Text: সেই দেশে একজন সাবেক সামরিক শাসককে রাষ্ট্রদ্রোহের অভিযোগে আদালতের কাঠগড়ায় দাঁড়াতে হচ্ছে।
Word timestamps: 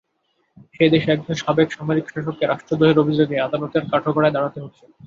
সেই 0.75 0.89
দেশে 0.89 1.09
একজন 1.11 1.35
সাবেক 1.41 1.67
সামরিক 1.71 2.05
শাসককে 2.07 2.45
রাষ্ট্রদ্রোহের 2.45 3.01
অভিযোগে 3.03 3.35
আদালতের 3.39 3.83
কাঠগড়ায় 3.91 4.33
দাঁড়াতে 4.35 4.59
হচ্ছে। 4.63 4.83